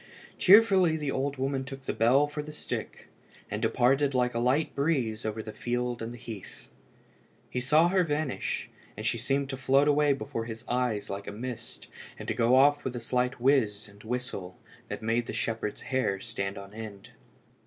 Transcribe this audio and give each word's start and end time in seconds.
Cheerfully 0.39 0.97
the 0.97 1.11
old 1.11 1.37
woman 1.37 1.63
took 1.63 1.85
the 1.85 1.93
bell 1.93 2.25
for 2.25 2.41
the 2.41 2.51
stick, 2.51 3.07
and 3.51 3.61
departed 3.61 4.15
like 4.15 4.33
a 4.33 4.39
light 4.39 4.73
breeze 4.73 5.27
over 5.27 5.43
the 5.43 5.51
field 5.53 6.01
and 6.01 6.11
the 6.11 6.17
heath. 6.17 6.71
He 7.51 7.61
saw 7.61 7.89
her 7.89 8.03
vanish, 8.03 8.71
and 8.97 9.05
she 9.05 9.19
seemed 9.19 9.51
to 9.51 9.57
float 9.57 9.87
away 9.87 10.13
before 10.13 10.45
his 10.45 10.63
eyes 10.67 11.11
like 11.11 11.27
a 11.27 11.31
mist, 11.31 11.87
and 12.17 12.27
to 12.27 12.33
go 12.33 12.55
off 12.55 12.83
with 12.83 12.95
a 12.95 12.99
slight 12.99 13.39
whiz 13.39 13.87
and 13.87 14.03
whistle 14.03 14.57
that 14.87 15.03
made 15.03 15.27
the 15.27 15.33
shepherd's 15.33 15.81
hair 15.81 16.19
stand 16.19 16.57
on 16.57 16.73
end. 16.73 17.11